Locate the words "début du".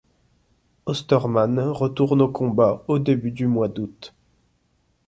2.97-3.45